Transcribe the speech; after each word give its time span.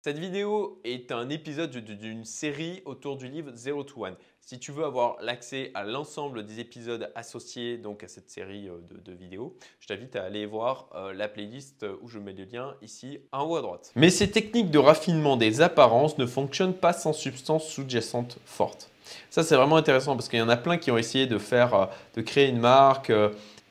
Cette 0.00 0.20
vidéo 0.20 0.80
est 0.84 1.10
un 1.10 1.28
épisode 1.28 1.72
d'une 1.72 2.24
série 2.24 2.82
autour 2.84 3.16
du 3.16 3.26
livre 3.26 3.50
Zero 3.56 3.82
to 3.82 4.04
One. 4.04 4.14
Si 4.40 4.60
tu 4.60 4.70
veux 4.70 4.84
avoir 4.84 5.16
l'accès 5.20 5.72
à 5.74 5.82
l'ensemble 5.82 6.46
des 6.46 6.60
épisodes 6.60 7.10
associés 7.16 7.78
donc 7.78 8.04
à 8.04 8.08
cette 8.08 8.30
série 8.30 8.68
euh, 8.68 8.78
de, 9.04 9.12
vidéos, 9.12 9.56
je 9.80 9.88
t'invite 9.88 10.14
à 10.14 10.22
aller 10.22 10.46
voir 10.46 10.88
euh, 10.94 11.12
la 11.12 11.26
playlist 11.26 11.84
où 12.00 12.06
je 12.08 12.20
mets 12.20 12.32
le 12.32 12.44
lien 12.44 12.76
ici 12.80 13.18
en 13.32 13.42
haut 13.42 13.56
à 13.56 13.60
droite. 13.60 13.90
Mais 13.96 14.10
ces 14.10 14.30
techniques 14.30 14.70
de 14.70 14.78
raffinement 14.78 15.36
des 15.36 15.62
apparences 15.62 16.16
ne 16.16 16.26
fonctionnent 16.26 16.76
pas 16.76 16.92
sans 16.92 17.12
substance 17.12 17.66
sous-jacente 17.66 18.38
forte. 18.44 18.90
Ça 19.30 19.42
c'est 19.42 19.56
vraiment 19.56 19.76
intéressant 19.76 20.14
parce 20.14 20.28
qu'il 20.28 20.38
y 20.38 20.42
en 20.42 20.48
a 20.48 20.56
plein 20.56 20.78
qui 20.78 20.92
ont 20.92 20.98
essayé 20.98 21.26
de 21.26 21.38
faire, 21.38 21.74
euh, 21.74 21.86
de 22.14 22.22
créer 22.22 22.48
une 22.48 22.60
marque 22.60 23.12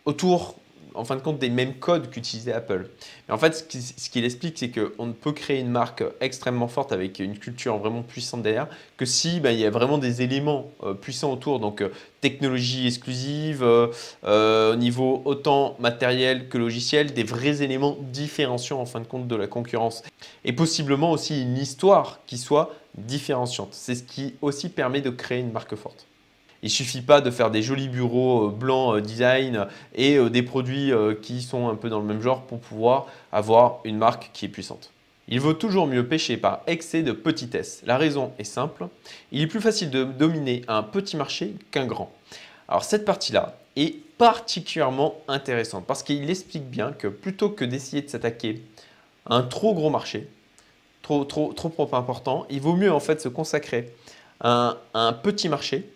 autour 0.03 0.55
en 0.97 1.05
fin 1.05 1.15
de 1.15 1.21
compte 1.21 1.39
des 1.39 1.49
mêmes 1.49 1.75
codes 1.75 2.09
qu'utilisait 2.09 2.53
Apple. 2.53 2.89
Mais 3.27 3.33
en 3.33 3.37
fait, 3.37 3.53
ce 3.71 4.09
qu'il 4.09 4.25
explique, 4.25 4.57
c'est 4.57 4.71
qu'on 4.71 5.05
ne 5.05 5.13
peut 5.13 5.31
créer 5.31 5.59
une 5.59 5.69
marque 5.69 6.03
extrêmement 6.19 6.67
forte 6.67 6.91
avec 6.91 7.19
une 7.19 7.37
culture 7.37 7.77
vraiment 7.77 8.01
puissante 8.01 8.41
derrière 8.41 8.67
que 8.97 9.05
si 9.05 9.39
bah, 9.39 9.51
il 9.51 9.59
y 9.59 9.65
a 9.65 9.69
vraiment 9.69 9.97
des 9.97 10.21
éléments 10.21 10.71
euh, 10.83 10.93
puissants 10.93 11.31
autour, 11.31 11.59
donc 11.59 11.81
euh, 11.81 11.89
technologie 12.21 12.87
exclusive, 12.87 13.63
euh, 13.63 14.73
au 14.73 14.75
niveau 14.75 15.21
autant 15.25 15.75
matériel 15.79 16.49
que 16.49 16.57
logiciel, 16.57 17.13
des 17.13 17.23
vrais 17.23 17.61
éléments 17.61 17.97
différenciants 18.01 18.79
en 18.79 18.85
fin 18.85 18.99
de 18.99 19.07
compte 19.07 19.27
de 19.27 19.35
la 19.35 19.47
concurrence. 19.47 20.03
Et 20.43 20.53
possiblement 20.53 21.11
aussi 21.11 21.41
une 21.41 21.57
histoire 21.57 22.19
qui 22.25 22.37
soit 22.37 22.73
différenciante. 22.97 23.69
C'est 23.71 23.95
ce 23.95 24.03
qui 24.03 24.35
aussi 24.41 24.69
permet 24.69 25.01
de 25.01 25.11
créer 25.11 25.39
une 25.39 25.51
marque 25.51 25.75
forte. 25.75 26.07
Il 26.63 26.69
suffit 26.69 27.01
pas 27.01 27.21
de 27.21 27.29
faire 27.29 27.51
des 27.51 27.61
jolis 27.61 27.87
bureaux 27.87 28.47
euh, 28.47 28.51
blancs 28.51 28.95
euh, 28.95 29.01
design 29.01 29.67
et 29.93 30.17
euh, 30.17 30.29
des 30.29 30.41
produits 30.41 30.91
qui 31.21 31.41
sont 31.41 31.69
un 31.69 31.75
peu 31.75 31.89
dans 31.89 31.99
le 31.99 32.05
même 32.05 32.21
genre 32.21 32.41
pour 32.43 32.59
pouvoir 32.59 33.07
avoir 33.31 33.79
une 33.83 33.97
marque 33.97 34.31
qui 34.33 34.45
est 34.45 34.49
puissante. 34.49 34.91
Il 35.29 35.39
vaut 35.41 35.53
toujours 35.53 35.87
mieux 35.87 36.07
pêcher 36.07 36.37
par 36.37 36.61
excès 36.67 37.03
de 37.03 37.11
petitesse. 37.11 37.81
La 37.85 37.97
raison 37.97 38.31
est 38.39 38.45
simple, 38.45 38.87
il 39.31 39.41
est 39.41 39.47
plus 39.47 39.59
facile 39.59 39.89
de 39.89 40.03
dominer 40.05 40.63
un 40.67 40.83
petit 40.83 41.17
marché 41.17 41.53
qu'un 41.71 41.85
grand. 41.85 42.11
Alors 42.67 42.83
cette 42.83 43.05
partie-là 43.05 43.57
est 43.75 43.95
particulièrement 44.17 45.15
intéressante 45.27 45.85
parce 45.85 46.01
qu'il 46.01 46.29
explique 46.29 46.69
bien 46.69 46.91
que 46.91 47.07
plutôt 47.07 47.49
que 47.49 47.65
d'essayer 47.65 48.01
de 48.01 48.09
s'attaquer 48.09 48.63
à 49.25 49.35
un 49.35 49.43
trop 49.43 49.73
gros 49.73 49.89
marché, 49.89 50.27
trop, 51.01 51.23
trop, 51.25 51.53
trop, 51.53 51.89
important, 51.93 52.47
il 52.49 52.61
vaut 52.61 52.75
mieux 52.75 52.91
en 52.91 52.99
fait 52.99 53.21
se 53.21 53.29
consacrer 53.29 53.93
à 54.39 54.77
un 54.93 55.13
petit 55.13 55.49
marché 55.49 55.89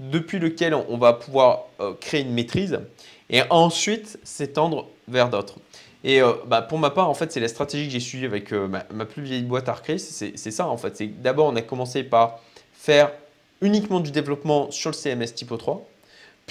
depuis 0.00 0.38
lequel 0.38 0.74
on 0.74 0.96
va 0.96 1.12
pouvoir 1.12 1.66
euh, 1.80 1.92
créer 2.00 2.22
une 2.22 2.32
maîtrise 2.32 2.80
et 3.28 3.42
ensuite 3.50 4.18
s'étendre 4.24 4.88
vers 5.06 5.28
d'autres. 5.28 5.58
Et 6.02 6.22
euh, 6.22 6.32
bah, 6.46 6.62
pour 6.62 6.78
ma 6.78 6.90
part, 6.90 7.10
en 7.10 7.14
fait, 7.14 7.30
c'est 7.30 7.40
la 7.40 7.48
stratégie 7.48 7.86
que 7.86 7.92
j'ai 7.92 8.00
suivie 8.00 8.24
avec 8.24 8.52
euh, 8.52 8.66
ma, 8.66 9.04
plus 9.04 9.22
vieille 9.22 9.42
boîte 9.42 9.68
Arcris. 9.68 10.00
C'est 10.00 10.50
ça, 10.50 10.66
en 10.66 10.78
fait. 10.78 11.02
D'abord, 11.20 11.48
on 11.48 11.56
a 11.56 11.62
commencé 11.62 12.02
par 12.02 12.40
faire 12.72 13.12
uniquement 13.60 14.00
du 14.00 14.10
développement 14.10 14.70
sur 14.70 14.90
le 14.90 14.94
CMS 14.94 15.34
Typo 15.34 15.58
3. 15.58 15.86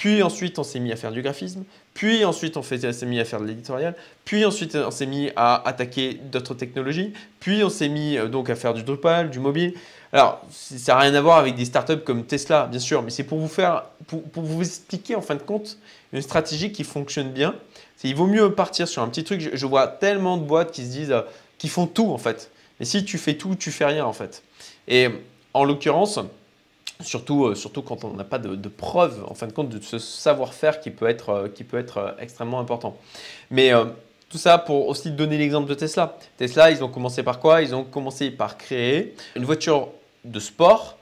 Puis 0.00 0.22
ensuite, 0.22 0.58
on 0.58 0.62
s'est 0.62 0.80
mis 0.80 0.92
à 0.92 0.96
faire 0.96 1.12
du 1.12 1.20
graphisme. 1.20 1.64
Puis 1.92 2.24
ensuite, 2.24 2.56
on 2.56 2.62
s'est 2.62 3.04
mis 3.04 3.20
à 3.20 3.26
faire 3.26 3.38
de 3.38 3.44
l'éditorial. 3.44 3.94
Puis 4.24 4.46
ensuite, 4.46 4.74
on 4.74 4.90
s'est 4.90 5.04
mis 5.04 5.28
à 5.36 5.68
attaquer 5.68 6.14
d'autres 6.14 6.54
technologies. 6.54 7.12
Puis 7.38 7.62
on 7.62 7.68
s'est 7.68 7.90
mis 7.90 8.16
donc 8.30 8.48
à 8.48 8.54
faire 8.54 8.72
du 8.72 8.82
Drupal, 8.82 9.28
du 9.28 9.40
mobile. 9.40 9.74
Alors, 10.10 10.40
ça 10.50 10.94
n'a 10.94 11.00
rien 11.00 11.14
à 11.14 11.20
voir 11.20 11.36
avec 11.36 11.54
des 11.54 11.66
startups 11.66 11.98
comme 11.98 12.24
Tesla, 12.24 12.66
bien 12.66 12.80
sûr, 12.80 13.02
mais 13.02 13.10
c'est 13.10 13.24
pour 13.24 13.40
vous 13.40 13.46
faire, 13.46 13.84
pour, 14.06 14.22
vous 14.36 14.62
expliquer 14.62 15.16
en 15.16 15.20
fin 15.20 15.34
de 15.34 15.42
compte 15.42 15.76
une 16.14 16.22
stratégie 16.22 16.72
qui 16.72 16.82
fonctionne 16.82 17.28
bien. 17.28 17.54
Il 18.02 18.14
vaut 18.14 18.26
mieux 18.26 18.54
partir 18.54 18.88
sur 18.88 19.02
un 19.02 19.08
petit 19.08 19.24
truc. 19.24 19.50
Je, 19.52 19.66
vois 19.66 19.86
tellement 19.86 20.38
de 20.38 20.44
boîtes 20.44 20.70
qui 20.70 20.86
se 20.86 20.92
disent, 20.92 21.12
euh, 21.12 21.20
qui 21.58 21.68
font 21.68 21.86
tout 21.86 22.10
en 22.10 22.16
fait. 22.16 22.50
Mais 22.78 22.86
si 22.86 23.04
tu 23.04 23.18
fais 23.18 23.34
tout, 23.34 23.54
tu 23.54 23.70
fais 23.70 23.84
rien 23.84 24.06
en 24.06 24.14
fait. 24.14 24.42
Et 24.88 25.10
en 25.52 25.64
l'occurrence, 25.64 26.18
surtout, 27.02 27.46
euh, 27.46 27.54
surtout 27.54 27.82
quand 27.82 28.04
on 28.04 28.14
n'a 28.14 28.24
pas 28.24 28.38
de, 28.38 28.68
preuves 28.68 29.24
en 29.28 29.34
fin 29.34 29.46
de 29.46 29.52
compte 29.52 29.68
de 29.68 29.80
ce 29.82 29.98
savoir-faire 29.98 30.80
qui 30.80 30.90
peut 30.90 31.08
être, 31.08 31.30
euh, 31.30 31.48
qui 31.48 31.64
peut 31.64 31.78
être 31.78 32.16
extrêmement 32.18 32.60
important. 32.60 32.96
Mais 33.50 33.72
tout 34.28 34.38
ça 34.38 34.58
pour 34.58 34.88
aussi 34.88 35.10
donner 35.10 35.38
l'exemple 35.38 35.68
de 35.68 35.74
Tesla. 35.74 36.16
Tesla, 36.36 36.70
ils 36.70 36.84
ont 36.84 36.88
commencé 36.88 37.22
par 37.22 37.40
quoi? 37.40 37.62
Ils 37.62 37.74
ont 37.74 37.84
commencé 37.84 38.30
par 38.30 38.56
créer 38.56 39.14
une 39.34 39.44
voiture 39.44 39.88
de 40.24 40.38
sport 40.38 40.96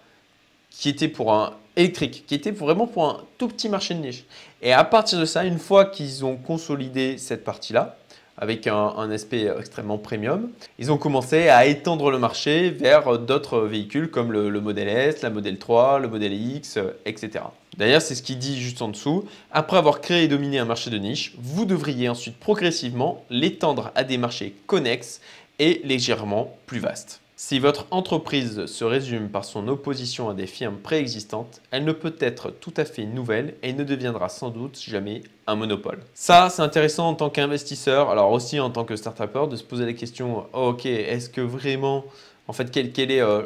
qui 0.70 0.88
était 0.88 1.08
pour 1.08 1.32
un 1.34 1.54
électrique, 1.76 2.24
qui 2.26 2.34
était 2.34 2.50
vraiment 2.50 2.86
pour 2.86 3.08
un 3.08 3.20
tout 3.36 3.48
petit 3.48 3.68
marché 3.68 3.94
de 3.94 4.00
niche. 4.00 4.24
Et 4.62 4.72
à 4.72 4.84
partir 4.84 5.18
de 5.18 5.24
ça, 5.24 5.44
une 5.44 5.58
fois 5.58 5.84
qu'ils 5.86 6.24
ont 6.24 6.36
consolidé 6.36 7.18
cette 7.18 7.44
partie-là, 7.44 7.96
avec 8.38 8.66
un, 8.66 9.10
aspect 9.10 9.50
extrêmement 9.58 9.98
premium, 9.98 10.50
ils 10.78 10.92
ont 10.92 10.98
commencé 10.98 11.48
à 11.48 11.66
étendre 11.66 12.10
le 12.10 12.18
marché 12.18 12.70
vers 12.70 13.18
d'autres 13.18 13.60
véhicules 13.60 14.10
comme 14.10 14.32
le, 14.32 14.48
le, 14.48 14.60
modèle 14.60 14.88
S, 14.88 15.22
la 15.22 15.30
modèle 15.30 15.58
3, 15.58 15.98
le 15.98 16.08
modèle 16.08 16.32
X, 16.32 16.78
etc. 17.04 17.44
D'ailleurs, 17.76 18.02
c'est 18.02 18.16
ce 18.16 18.22
qu'il 18.22 18.38
dit 18.38 18.60
juste 18.60 18.82
en 18.82 18.88
dessous. 18.88 19.24
Après 19.52 19.76
avoir 19.76 20.00
créé 20.00 20.24
et 20.24 20.28
dominé 20.28 20.58
un 20.58 20.64
marché 20.64 20.90
de 20.90 20.98
niche, 20.98 21.34
vous 21.38 21.64
devriez 21.64 22.08
ensuite 22.08 22.36
progressivement 22.36 23.24
l'étendre 23.30 23.92
à 23.94 24.02
des 24.02 24.18
marchés 24.18 24.54
connexes 24.66 25.20
et 25.58 25.80
légèrement 25.84 26.56
plus 26.66 26.80
vastes. 26.80 27.20
Si 27.40 27.60
votre 27.60 27.86
entreprise 27.92 28.66
se 28.66 28.84
résume 28.84 29.28
par 29.28 29.44
son 29.44 29.68
opposition 29.68 30.28
à 30.28 30.34
des 30.34 30.48
firmes 30.48 30.78
préexistantes, 30.78 31.60
elle 31.70 31.84
ne 31.84 31.92
peut 31.92 32.16
être 32.18 32.50
tout 32.50 32.74
à 32.76 32.84
fait 32.84 33.04
nouvelle 33.04 33.54
et 33.62 33.72
ne 33.72 33.84
deviendra 33.84 34.28
sans 34.28 34.50
doute 34.50 34.76
jamais 34.80 35.22
un 35.46 35.54
monopole. 35.54 36.00
Ça, 36.14 36.50
c'est 36.50 36.62
intéressant 36.62 37.10
en 37.10 37.14
tant 37.14 37.30
qu'investisseur, 37.30 38.10
alors 38.10 38.32
aussi 38.32 38.58
en 38.58 38.70
tant 38.70 38.84
que 38.84 38.96
start 38.96 39.22
de 39.48 39.54
se 39.54 39.62
poser 39.62 39.86
la 39.86 39.92
question, 39.92 40.46
ok, 40.52 40.84
est-ce 40.86 41.30
que 41.30 41.40
vraiment, 41.40 42.04
en 42.48 42.52
fait, 42.52 42.72
quelle, 42.72 43.12
est 43.12 43.20
euh, 43.20 43.44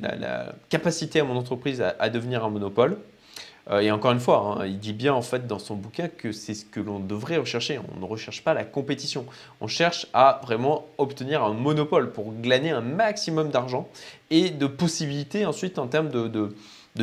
la, 0.00 0.52
capacité 0.68 1.20
à 1.20 1.24
mon 1.24 1.36
entreprise 1.36 1.80
à 1.80 2.08
devenir 2.08 2.44
un 2.44 2.50
monopole? 2.50 2.98
Et 3.70 3.90
encore 3.90 4.12
une 4.12 4.20
fois, 4.20 4.56
hein, 4.60 4.66
il 4.66 4.78
dit 4.78 4.94
bien 4.94 5.12
en 5.12 5.20
fait 5.20 5.46
dans 5.46 5.58
son 5.58 5.74
bouquin 5.74 6.08
que 6.08 6.32
c'est 6.32 6.54
ce 6.54 6.64
que 6.64 6.80
l'on 6.80 7.00
devrait 7.00 7.36
rechercher. 7.36 7.78
On 7.94 8.00
ne 8.00 8.06
recherche 8.06 8.42
pas 8.42 8.54
la 8.54 8.64
compétition. 8.64 9.26
On 9.60 9.66
cherche 9.66 10.06
à 10.14 10.40
vraiment 10.42 10.86
obtenir 10.96 11.44
un 11.44 11.52
monopole 11.52 12.12
pour 12.12 12.32
glaner 12.32 12.70
un 12.70 12.80
maximum 12.80 13.50
d'argent 13.50 13.86
et 14.30 14.48
de 14.48 14.66
possibilités 14.66 15.44
ensuite 15.44 15.78
en 15.78 15.86
termes 15.86 16.08
de, 16.08 16.54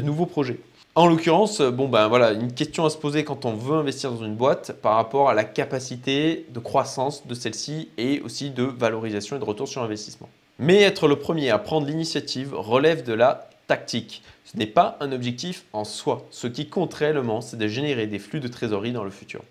nouveaux 0.01 0.25
projets. 0.25 0.59
En 0.95 1.07
l'occurrence, 1.07 1.61
bon 1.61 1.87
ben 1.87 2.07
voilà, 2.07 2.31
une 2.31 2.53
question 2.53 2.85
à 2.85 2.89
se 2.89 2.97
poser 2.97 3.23
quand 3.23 3.45
on 3.45 3.53
veut 3.53 3.77
investir 3.77 4.11
dans 4.11 4.23
une 4.23 4.35
boîte 4.35 4.71
par 4.81 4.95
rapport 4.95 5.29
à 5.29 5.33
la 5.33 5.43
capacité 5.43 6.45
de 6.51 6.59
croissance 6.59 7.27
de 7.27 7.35
celle-ci 7.35 7.89
et 7.97 8.21
aussi 8.21 8.49
de 8.49 8.63
valorisation 8.63 9.35
et 9.35 9.39
de 9.39 9.45
retour 9.45 9.67
sur 9.67 9.83
investissement. 9.83 10.29
Mais 10.57 10.81
être 10.81 11.07
le 11.07 11.17
premier 11.17 11.49
à 11.49 11.59
prendre 11.59 11.85
l'initiative 11.85 12.55
relève 12.55 13.03
de 13.03 13.13
la 13.13 13.49
tactique. 13.67 14.23
Ce 14.45 14.57
n'est 14.57 14.67
pas 14.67 14.97
un 14.99 15.11
objectif 15.11 15.65
en 15.73 15.83
soi. 15.83 16.25
Ce 16.31 16.47
qui 16.47 16.67
compte 16.67 16.93
réellement, 16.93 17.41
c'est 17.41 17.57
de 17.57 17.67
générer 17.67 18.07
des 18.07 18.19
flux 18.19 18.39
de 18.39 18.47
trésorerie 18.47 18.91
dans 18.91 19.03
le 19.03 19.09
futur. 19.09 19.41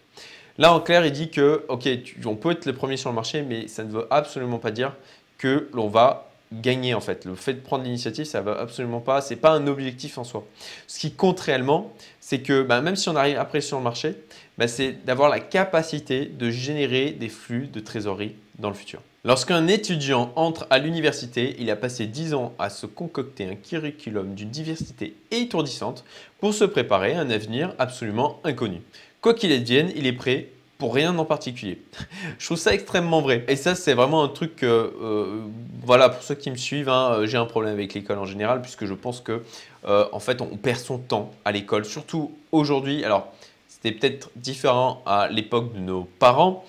Là, 0.57 0.73
en 0.73 0.81
clair, 0.81 1.05
il 1.05 1.13
dit 1.13 1.31
que, 1.31 1.65
ok, 1.69 1.89
on 2.25 2.37
peut 2.37 2.53
être 2.53 2.67
le 2.67 2.73
premier 2.73 2.97
sur 2.97 3.11
le 3.11 3.17
marché, 3.17 3.43
mais 3.43 3.67
ça 3.67 3.83
ne 3.83 3.91
veut 3.91 4.07
absolument 4.11 4.59
pas 4.59 4.71
dire 4.71 4.95
que 5.37 5.69
l'on 5.73 5.89
va 5.89 6.31
gagner 6.53 6.95
en 6.95 7.01
fait. 7.01 7.25
Le 7.25 7.35
fait 7.35 7.55
de 7.55 7.61
prendre 7.61 7.85
l'initiative, 7.85 8.25
ça 8.25 8.41
va 8.41 8.61
absolument 8.61 9.01
pas, 9.01 9.21
c'est 9.21 9.37
pas 9.37 9.51
un 9.51 9.67
objectif 9.67 10.19
en 10.19 10.25
soi. 10.25 10.47
Ce 10.87 11.01
qui 11.01 11.13
compte 11.13 11.41
réellement, 11.41 11.93
c'est 12.21 12.41
que 12.41 12.63
bah, 12.63 12.81
même 12.81 12.97
si 12.97 13.09
on 13.09 13.17
arrive 13.17 13.39
après 13.39 13.61
sur 13.61 13.79
le 13.79 13.83
marché, 13.83 14.17
bah, 14.59 14.69
c'est 14.69 15.05
d'avoir 15.05 15.29
la 15.29 15.41
capacité 15.41 16.27
de 16.27 16.51
générer 16.51 17.11
des 17.11 17.29
flux 17.29 17.67
de 17.67 17.81
trésorerie 17.81 18.37
dans 18.59 18.69
le 18.69 18.75
futur. 18.75 19.01
Lorsqu'un 19.27 19.69
étudiant 19.69 20.33
entre 20.37 20.67
à 20.69 20.79
l'université, 20.79 21.57
il 21.59 21.71
a 21.71 21.77
passé 21.77 22.07
10 22.07 22.35
ans 22.35 22.53
à 22.59 22.69
se 22.69 22.85
concocter 22.85 23.47
un 23.47 23.55
curriculum 23.55 24.35
d'une 24.35 24.51
diversité 24.51 25.17
étourdissante 25.31 26.05
pour 26.41 26.53
se 26.53 26.65
préparer 26.65 27.15
à 27.15 27.21
un 27.21 27.31
avenir 27.31 27.73
absolument 27.79 28.39
inconnu. 28.45 28.83
Quoi 29.23 29.33
qu'il 29.33 29.51
advienne, 29.51 29.91
il 29.97 30.07
est 30.07 30.12
prêt 30.12 30.49
pour 30.77 30.95
rien 30.95 31.17
en 31.17 31.25
particulier. 31.25 31.81
Je 32.39 32.45
trouve 32.45 32.59
ça 32.59 32.75
extrêmement 32.75 33.23
vrai. 33.23 33.47
Et 33.49 33.57
ça, 33.57 33.75
c'est 33.75 33.95
vraiment 33.95 34.23
un 34.23 34.29
truc 34.29 34.57
que, 34.57 34.67
euh, 34.67 35.41
voilà, 35.83 36.11
pour 36.11 36.23
ceux 36.23 36.35
qui 36.35 36.51
me 36.51 36.56
suivent, 36.56 36.91
hein, 36.91 37.12
euh, 37.12 37.27
j'ai 37.27 37.39
un 37.39 37.47
problème 37.47 37.73
avec 37.73 37.94
l'école 37.94 38.19
en 38.19 38.26
général, 38.26 38.61
puisque 38.61 38.85
je 38.85 38.93
pense 38.93 39.23
que, 39.23 39.43
euh, 39.87 40.06
en 40.12 40.21
fait, 40.21 40.43
on 40.43 40.59
perd 40.59 40.79
son 40.79 40.99
temps 40.99 41.31
à 41.47 41.53
l'école, 41.53 41.87
surtout 41.87 42.32
aujourd'hui. 42.53 43.03
Alors, 43.06 43.32
c'était 43.69 43.93
peut-être 43.93 44.29
différent 44.37 45.03
à 45.06 45.29
l'époque 45.29 45.73
de 45.73 45.81
nos 45.81 46.05
parents, 46.19 46.67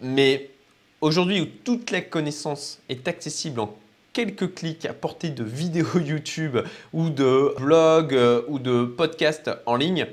mais 0.00 0.50
Aujourd'hui 1.02 1.42
où 1.42 1.46
toute 1.64 1.90
la 1.90 2.00
connaissance 2.00 2.78
est 2.88 3.06
accessible 3.06 3.60
en 3.60 3.74
quelques 4.14 4.54
clics 4.54 4.86
à 4.86 4.94
portée 4.94 5.28
de 5.28 5.44
vidéos 5.44 5.98
YouTube 6.00 6.58
ou 6.94 7.10
de 7.10 7.54
blogs 7.58 8.14
euh, 8.14 8.42
ou 8.48 8.58
de 8.58 8.84
podcasts 8.84 9.50
en 9.66 9.76
ligne, 9.76 10.06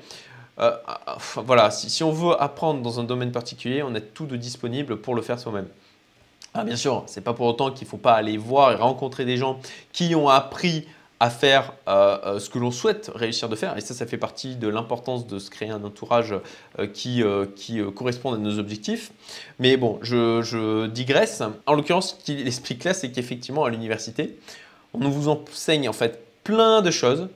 euh, 0.59 0.71
voilà, 1.37 1.71
si, 1.71 2.03
on 2.03 2.11
veut 2.11 2.39
apprendre 2.39 2.81
dans 2.81 2.99
un 2.99 3.05
domaine 3.05 3.31
particulier, 3.31 3.81
on 3.81 3.95
a 3.95 4.01
tout 4.01 4.25
de 4.25 4.35
disponible 4.35 4.97
pour 4.97 5.15
le 5.15 5.21
faire 5.21 5.39
soi-même. 5.39 5.67
Ah, 6.53 6.63
bien 6.65 6.75
sûr, 6.75 7.05
ce 7.07 7.19
n'est 7.19 7.23
pas 7.23 7.33
pour 7.33 7.47
autant 7.47 7.71
qu'il 7.71 7.87
ne 7.87 7.89
faut 7.89 7.97
pas 7.97 8.13
aller 8.13 8.37
voir 8.37 8.73
et 8.73 8.75
rencontrer 8.75 9.23
des 9.25 9.37
gens 9.37 9.59
qui 9.93 10.13
ont 10.15 10.27
appris 10.27 10.85
à 11.23 11.29
faire 11.29 11.71
ce 11.87 12.49
que 12.49 12.59
l'on 12.59 12.69
souhaite 12.69 13.09
réussir 13.15 13.47
de 13.47 13.55
faire. 13.55 13.77
Et 13.77 13.81
ça, 13.81 13.93
ça 13.93 14.05
fait 14.05 14.17
partie 14.17 14.57
de 14.57 14.67
l'importance 14.67 15.25
de 15.25 15.39
se 15.39 15.49
créer 15.49 15.69
un 15.69 15.81
entourage 15.85 16.35
qui, 16.93 17.23
qui 17.55 17.79
corresponde 17.95 18.35
à 18.35 18.37
nos 18.39 18.59
objectifs. 18.59 19.13
Mais 19.57 19.77
bon, 19.77 19.99
je, 20.01 20.41
je 20.41 20.87
digresse. 20.87 21.41
En 21.65 21.75
l'occurrence, 21.75 22.17
l'esprit 22.27 22.77
classe, 22.77 22.99
c'est 22.99 23.11
qu'effectivement, 23.11 23.63
à 23.63 23.69
l'université, 23.69 24.37
on 24.93 25.07
vous 25.07 25.29
enseigne 25.29 25.87
en 25.87 25.93
fait 25.93 26.25
plein 26.43 26.81
de 26.81 26.91
choses 26.91 27.29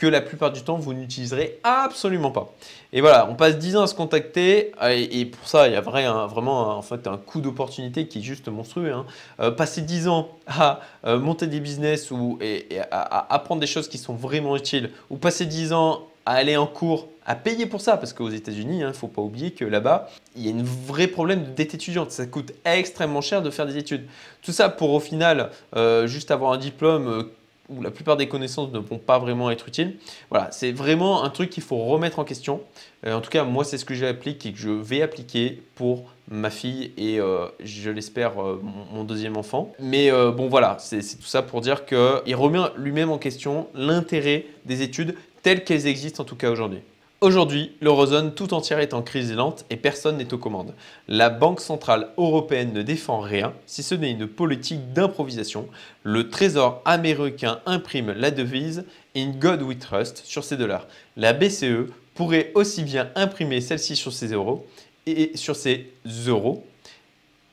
que 0.00 0.06
la 0.06 0.22
plupart 0.22 0.50
du 0.50 0.62
temps, 0.62 0.78
vous 0.78 0.94
n'utiliserez 0.94 1.58
absolument 1.62 2.30
pas. 2.30 2.54
Et 2.94 3.02
voilà, 3.02 3.28
on 3.30 3.34
passe 3.34 3.58
10 3.58 3.76
ans 3.76 3.82
à 3.82 3.86
se 3.86 3.94
contacter, 3.94 4.72
et, 4.88 5.26
pour 5.26 5.46
ça, 5.46 5.68
il 5.68 5.74
y 5.74 5.76
a 5.76 5.82
vraiment 5.82 6.70
un, 6.70 6.74
en 6.74 6.80
fait, 6.80 7.06
un 7.06 7.18
coût 7.18 7.42
d'opportunité 7.42 8.08
qui 8.08 8.20
est 8.20 8.22
juste 8.22 8.48
monstrueux. 8.48 8.94
Hein. 8.94 9.04
Euh, 9.40 9.50
passer 9.50 9.82
10 9.82 10.08
ans 10.08 10.30
à 10.46 10.80
euh, 11.04 11.18
monter 11.18 11.46
des 11.46 11.60
business 11.60 12.10
ou 12.10 12.38
et, 12.40 12.66
à, 12.90 13.34
apprendre 13.34 13.60
des 13.60 13.66
choses 13.66 13.88
qui 13.88 13.98
sont 13.98 14.14
vraiment 14.14 14.56
utiles, 14.56 14.90
ou 15.10 15.18
passer 15.18 15.44
10 15.44 15.74
ans 15.74 16.06
à 16.24 16.32
aller 16.32 16.56
en 16.56 16.66
cours, 16.66 17.08
à 17.26 17.34
payer 17.34 17.66
pour 17.66 17.82
ça, 17.82 17.98
parce 17.98 18.14
qu'aux 18.14 18.30
États-Unis, 18.30 18.78
il 18.78 18.82
hein, 18.82 18.88
ne 18.88 18.92
faut 18.94 19.06
pas 19.06 19.20
oublier 19.20 19.50
que 19.50 19.66
là-bas, 19.66 20.08
il 20.34 20.46
y 20.46 20.50
a 20.50 20.58
un 20.58 20.64
vrai 20.64 21.08
problème 21.08 21.44
de 21.44 21.50
dette 21.50 21.74
étudiante. 21.74 22.10
Ça 22.10 22.24
coûte 22.24 22.54
extrêmement 22.64 23.20
cher 23.20 23.42
de 23.42 23.50
faire 23.50 23.66
des 23.66 23.76
études. 23.76 24.06
Tout 24.40 24.52
ça 24.52 24.70
pour 24.70 24.94
au 24.94 25.00
final 25.00 25.50
euh, 25.76 26.06
juste 26.06 26.30
avoir 26.30 26.52
un 26.52 26.58
diplôme 26.58 27.28
où 27.70 27.82
la 27.82 27.90
plupart 27.90 28.16
des 28.16 28.28
connaissances 28.28 28.72
ne 28.72 28.78
vont 28.78 28.98
pas 28.98 29.18
vraiment 29.18 29.50
être 29.50 29.68
utiles. 29.68 29.96
Voilà, 30.28 30.50
c'est 30.50 30.72
vraiment 30.72 31.22
un 31.22 31.30
truc 31.30 31.50
qu'il 31.50 31.62
faut 31.62 31.78
remettre 31.78 32.18
en 32.18 32.24
question. 32.24 32.60
Euh, 33.06 33.14
en 33.14 33.20
tout 33.20 33.30
cas, 33.30 33.44
moi, 33.44 33.64
c'est 33.64 33.78
ce 33.78 33.84
que 33.84 33.94
j'applique 33.94 34.44
et 34.44 34.52
que 34.52 34.58
je 34.58 34.70
vais 34.70 35.02
appliquer 35.02 35.62
pour 35.74 36.10
ma 36.28 36.50
fille 36.50 36.92
et 36.96 37.18
euh, 37.18 37.46
je 37.60 37.90
l'espère 37.90 38.42
euh, 38.42 38.60
mon, 38.92 39.04
deuxième 39.04 39.36
enfant. 39.36 39.72
Mais 39.78 40.10
bon, 40.10 40.48
voilà, 40.48 40.76
c'est 40.78 41.00
tout 41.00 41.26
ça 41.26 41.42
pour 41.42 41.60
dire 41.60 41.86
qu'il 41.86 42.36
remet 42.36 42.58
lui-même 42.76 43.10
en 43.10 43.18
question 43.18 43.68
l'intérêt 43.74 44.46
des 44.64 44.82
études 44.82 45.14
telles 45.42 45.64
qu'elles 45.64 45.86
existent 45.86 46.22
en 46.22 46.26
tout 46.26 46.36
cas 46.36 46.50
aujourd'hui. 46.50 46.80
Aujourd'hui, 47.22 47.72
l'eurozone 47.82 48.32
tout 48.32 48.54
entière 48.54 48.78
est 48.78 48.94
en 48.94 49.02
crise 49.02 49.34
lente 49.34 49.66
et 49.68 49.76
personne 49.76 50.16
n'est 50.16 50.32
aux 50.32 50.38
commandes. 50.38 50.74
La 51.06 51.28
Banque 51.28 51.60
centrale 51.60 52.08
européenne 52.16 52.72
ne 52.72 52.80
défend 52.80 53.20
rien, 53.20 53.52
si 53.66 53.82
ce 53.82 53.94
n'est 53.94 54.10
une 54.10 54.26
politique 54.26 54.94
d'improvisation. 54.94 55.68
Le 56.02 56.30
Trésor 56.30 56.80
américain 56.86 57.60
imprime 57.66 58.12
la 58.12 58.30
devise 58.30 58.86
In 59.14 59.32
God 59.38 59.60
We 59.60 59.78
Trust 59.78 60.22
sur 60.24 60.44
ses 60.44 60.56
dollars. 60.56 60.86
La 61.18 61.34
BCE 61.34 61.90
pourrait 62.14 62.52
aussi 62.54 62.84
bien 62.84 63.10
imprimer 63.14 63.60
celle-ci 63.60 63.96
sur 63.96 64.14
ses 64.14 64.28
euros 64.28 64.66
et 65.04 65.32
sur 65.34 65.56
ses 65.56 65.92
euros 66.26 66.64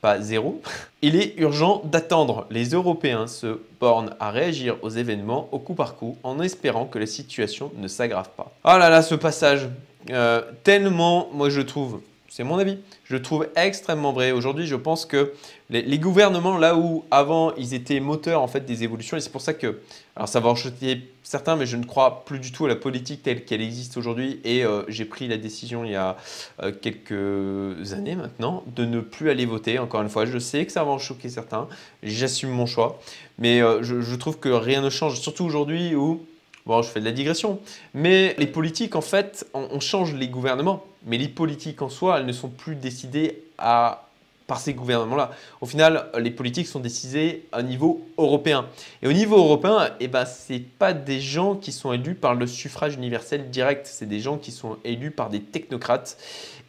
pas 0.00 0.20
zéro. 0.20 0.60
Il 1.02 1.16
est 1.16 1.34
urgent 1.38 1.82
d'attendre. 1.84 2.46
Les 2.50 2.70
Européens 2.70 3.26
se 3.26 3.60
bornent 3.80 4.14
à 4.20 4.30
réagir 4.30 4.76
aux 4.82 4.90
événements 4.90 5.48
au 5.52 5.58
coup 5.58 5.74
par 5.74 5.96
coup 5.96 6.16
en 6.22 6.40
espérant 6.40 6.84
que 6.84 6.98
la 6.98 7.06
situation 7.06 7.72
ne 7.76 7.88
s'aggrave 7.88 8.30
pas. 8.36 8.52
Oh 8.64 8.78
là 8.78 8.88
là, 8.88 9.02
ce 9.02 9.14
passage, 9.14 9.68
euh, 10.10 10.42
tellement, 10.62 11.28
moi 11.32 11.50
je 11.50 11.60
trouve, 11.60 12.00
c'est 12.38 12.44
mon 12.44 12.58
avis, 12.58 12.78
je 13.02 13.16
trouve 13.16 13.48
extrêmement 13.56 14.12
vrai. 14.12 14.30
Aujourd'hui, 14.30 14.64
je 14.68 14.76
pense 14.76 15.06
que 15.06 15.32
les, 15.70 15.98
gouvernements, 15.98 16.56
là 16.56 16.76
où 16.76 17.04
avant 17.10 17.52
ils 17.56 17.74
étaient 17.74 17.98
moteurs 17.98 18.42
en 18.42 18.46
fait 18.46 18.64
des 18.64 18.84
évolutions, 18.84 19.16
et 19.16 19.20
c'est 19.20 19.32
pour 19.32 19.40
ça 19.40 19.54
que, 19.54 19.80
alors 20.14 20.28
ça 20.28 20.38
va 20.38 20.54
choquer 20.54 21.10
certains, 21.24 21.56
mais 21.56 21.66
je 21.66 21.76
ne 21.76 21.84
crois 21.84 22.24
plus 22.24 22.38
du 22.38 22.52
tout 22.52 22.66
à 22.66 22.68
la 22.68 22.76
politique 22.76 23.24
telle 23.24 23.44
qu'elle 23.44 23.60
existe 23.60 23.96
aujourd'hui. 23.96 24.38
Et 24.44 24.64
euh, 24.64 24.84
j'ai 24.86 25.04
pris 25.04 25.26
la 25.26 25.36
décision 25.36 25.84
il 25.84 25.90
y 25.90 25.96
a 25.96 26.16
euh, 26.62 26.70
quelques 26.70 27.92
années 27.92 28.14
maintenant 28.14 28.62
de 28.68 28.84
ne 28.84 29.00
plus 29.00 29.30
aller 29.30 29.44
voter. 29.44 29.80
Encore 29.80 30.02
une 30.02 30.08
fois, 30.08 30.24
je 30.24 30.38
sais 30.38 30.64
que 30.64 30.70
ça 30.70 30.84
va 30.84 30.92
en 30.92 30.98
choquer 30.98 31.30
certains, 31.30 31.66
j'assume 32.04 32.50
mon 32.50 32.66
choix, 32.66 33.00
mais 33.38 33.60
euh, 33.60 33.82
je, 33.82 34.14
trouve 34.14 34.38
que 34.38 34.48
rien 34.48 34.80
ne 34.80 34.90
change, 34.90 35.18
surtout 35.18 35.44
aujourd'hui 35.44 35.96
où 35.96 36.24
Bon, 36.68 36.82
je 36.82 36.90
fais 36.90 37.00
de 37.00 37.06
la 37.06 37.12
digression. 37.12 37.58
Mais 37.94 38.36
les 38.36 38.46
politiques, 38.46 38.94
en 38.94 39.00
fait, 39.00 39.46
on 39.54 39.80
change 39.80 40.14
les 40.14 40.28
gouvernements. 40.28 40.84
Mais 41.06 41.16
les 41.16 41.28
politiques 41.28 41.80
en 41.80 41.88
soi, 41.88 42.18
elles 42.18 42.26
ne 42.26 42.32
sont 42.32 42.50
plus 42.50 42.74
décidées 42.76 43.42
à 43.56 44.04
par 44.46 44.60
ces 44.60 44.72
gouvernements-là. 44.72 45.30
Au 45.60 45.66
final, 45.66 46.06
les 46.18 46.30
politiques 46.30 46.66
sont 46.66 46.80
décidées 46.80 47.44
à 47.52 47.62
niveau 47.62 48.06
européen. 48.16 48.66
Et 49.02 49.06
au 49.06 49.12
niveau 49.12 49.36
européen, 49.36 49.90
eh 50.00 50.08
ben, 50.08 50.24
ce 50.24 50.54
n'est 50.54 50.60
pas 50.60 50.94
des 50.94 51.20
gens 51.20 51.54
qui 51.54 51.70
sont 51.70 51.92
élus 51.92 52.14
par 52.14 52.34
le 52.34 52.46
suffrage 52.46 52.94
universel 52.94 53.50
direct, 53.50 53.86
c'est 53.86 54.08
des 54.08 54.20
gens 54.20 54.38
qui 54.38 54.50
sont 54.50 54.78
élus 54.84 55.10
par 55.10 55.28
des 55.28 55.42
technocrates. 55.42 56.16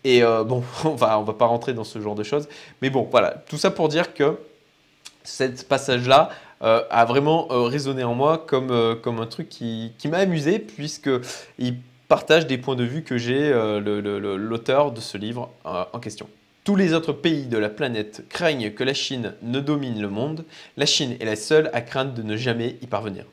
Et 0.03 0.23
euh, 0.23 0.43
bon, 0.43 0.61
on 0.83 0.95
va, 0.95 1.19
on 1.19 1.23
va 1.23 1.33
pas 1.33 1.45
rentrer 1.45 1.73
dans 1.73 1.85
ce 1.85 2.01
genre 2.01 2.15
de 2.15 2.23
choses. 2.23 2.49
Mais 2.81 2.89
bon, 2.89 3.07
voilà, 3.09 3.41
tout 3.47 3.57
ça 3.57 3.71
pour 3.71 3.87
dire 3.87 4.13
que 4.13 4.37
ce 5.23 5.63
passage-là 5.63 6.31
euh, 6.61 6.83
a 6.89 7.05
vraiment 7.05 7.47
euh, 7.51 7.63
résonné 7.63 8.03
en 8.03 8.15
moi 8.15 8.37
comme, 8.37 8.97
comme 9.01 9.19
un 9.19 9.25
truc 9.25 9.49
qui, 9.49 9.93
qui 9.97 10.07
m'a 10.07 10.17
amusé, 10.17 10.59
puisqu'il 10.59 11.77
partage 12.07 12.47
des 12.47 12.57
points 12.57 12.75
de 12.75 12.83
vue 12.83 13.03
que 13.03 13.17
j'ai 13.17 13.51
l'auteur 13.79 14.91
de 14.91 14.99
ce 14.99 15.17
livre 15.17 15.51
en 15.63 15.99
question. 15.99 16.27
Tous 16.63 16.75
les 16.75 16.93
autres 16.93 17.13
pays 17.13 17.45
de 17.45 17.57
la 17.57 17.69
planète 17.69 18.25
craignent 18.29 18.71
que 18.71 18.83
la 18.83 18.93
Chine 18.93 19.33
ne 19.41 19.59
domine 19.59 20.01
le 20.01 20.09
monde. 20.09 20.45
La 20.77 20.85
Chine 20.85 21.15
est 21.19 21.25
la 21.25 21.35
seule 21.35 21.69
à 21.73 21.81
craindre 21.81 22.13
de 22.13 22.21
ne 22.21 22.35
jamais 22.35 22.77
y 22.81 22.87
parvenir. 22.87 23.25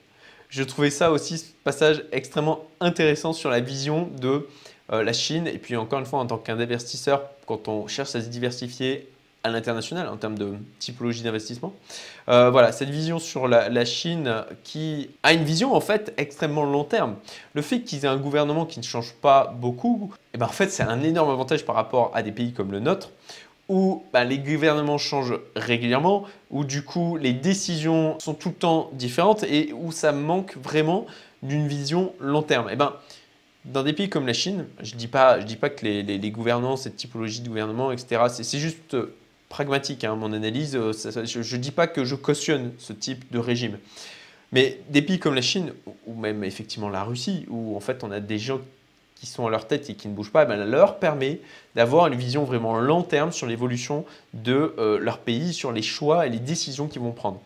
Je 0.48 0.62
trouvais 0.62 0.90
ça 0.90 1.10
aussi, 1.10 1.38
ce 1.38 1.46
passage 1.64 2.04
extrêmement 2.12 2.64
intéressant 2.80 3.32
sur 3.32 3.50
la 3.50 3.60
vision 3.60 4.08
de 4.20 4.46
euh, 4.92 5.02
la 5.02 5.12
Chine. 5.12 5.48
Et 5.48 5.58
puis 5.58 5.76
encore 5.76 5.98
une 5.98 6.06
fois, 6.06 6.20
en 6.20 6.26
tant 6.26 6.38
qu'investisseur, 6.38 7.24
quand 7.46 7.68
on 7.68 7.88
cherche 7.88 8.14
à 8.14 8.20
se 8.20 8.28
diversifier 8.28 9.08
à 9.46 9.48
l'international 9.48 10.08
en 10.08 10.16
termes 10.16 10.36
de 10.36 10.54
typologie 10.78 11.22
d'investissement. 11.22 11.72
Euh, 12.28 12.50
voilà, 12.50 12.72
cette 12.72 12.90
vision 12.90 13.18
sur 13.18 13.46
la, 13.46 13.84
Chine 13.84 14.44
qui 14.64 15.10
a 15.22 15.32
une 15.32 15.44
vision 15.44 15.74
en 15.74 15.80
fait 15.80 16.12
extrêmement 16.16 16.64
long 16.64 16.84
terme. 16.84 17.14
Le 17.54 17.62
fait 17.62 17.80
qu'ils 17.82 18.04
aient 18.04 18.08
un 18.08 18.16
gouvernement 18.16 18.66
qui 18.66 18.80
ne 18.80 18.84
change 18.84 19.14
pas 19.14 19.54
beaucoup, 19.58 20.12
eh 20.34 20.38
ben, 20.38 20.46
en 20.46 20.50
fait 20.50 20.70
c'est 20.70 20.82
un 20.82 21.02
énorme 21.02 21.30
avantage 21.30 21.64
par 21.64 21.76
rapport 21.76 22.10
à 22.14 22.22
des 22.22 22.32
pays 22.32 22.52
comme 22.52 22.72
le 22.72 22.80
nôtre 22.80 23.10
où 23.68 24.04
bah, 24.12 24.24
les 24.24 24.38
gouvernements 24.38 24.98
changent 24.98 25.38
régulièrement, 25.56 26.24
où 26.50 26.64
du 26.64 26.82
coup 26.82 27.16
les 27.16 27.32
décisions 27.32 28.18
sont 28.20 28.34
tout 28.34 28.50
le 28.50 28.54
temps 28.54 28.90
différentes 28.92 29.42
et 29.44 29.72
où 29.72 29.90
ça 29.90 30.12
manque 30.12 30.56
vraiment 30.56 31.06
d'une 31.42 31.66
vision 31.66 32.12
long 32.20 32.42
terme. 32.42 32.68
Eh 32.70 32.76
ben, 32.76 32.94
dans 33.64 33.82
des 33.82 33.92
pays 33.92 34.08
comme 34.08 34.26
la 34.26 34.32
Chine, 34.32 34.66
je 34.82 34.94
ne 34.94 34.98
dis, 34.98 35.08
pas, 35.08 35.38
dis 35.38 35.56
pas 35.56 35.70
que 35.70 35.84
les, 35.84 36.02
les, 36.02 36.18
les 36.18 36.32
cette 36.76 36.96
typologie 36.96 37.40
de 37.40 37.48
gouvernement, 37.48 37.90
etc., 37.90 38.22
c'est 38.28 38.58
juste 38.58 38.96
pragmatique, 39.48 40.04
hein, 40.04 40.14
mon 40.16 40.32
analyse. 40.32 40.76
Euh, 40.76 40.92
je 40.92 41.56
ne 41.56 41.60
dis 41.60 41.70
pas 41.70 41.86
que 41.86 42.04
je 42.04 42.14
cautionne 42.14 42.72
ce 42.78 42.92
type 42.92 43.30
de 43.32 43.38
régime. 43.38 43.78
Mais 44.52 44.80
des 44.90 45.02
pays 45.02 45.18
comme 45.18 45.34
la 45.34 45.42
Chine, 45.42 45.72
ou 46.06 46.14
même 46.14 46.44
effectivement 46.44 46.88
la 46.88 47.02
Russie, 47.02 47.46
où 47.48 47.76
en 47.76 47.80
fait 47.80 48.04
on 48.04 48.10
a 48.10 48.20
des 48.20 48.38
gens 48.38 48.60
qui 49.16 49.26
sont 49.26 49.46
à 49.46 49.50
leur 49.50 49.66
tête 49.66 49.88
et 49.90 49.94
qui 49.94 50.08
ne 50.08 50.14
bougent 50.14 50.30
pas, 50.30 50.44
ben, 50.44 50.62
leur 50.64 50.98
permet 50.98 51.40
d'avoir 51.74 52.06
une 52.06 52.14
vision 52.14 52.44
vraiment 52.44 52.78
long 52.78 53.02
terme 53.02 53.32
sur 53.32 53.46
l'évolution 53.46 54.04
de 54.34 54.74
euh, 54.78 54.98
leur 54.98 55.18
pays, 55.18 55.52
sur 55.52 55.72
les 55.72 55.82
choix 55.82 56.26
et 56.26 56.30
les 56.30 56.38
décisions 56.38 56.86
qu'ils 56.86 57.00
vont 57.00 57.12
prendre. 57.12 57.40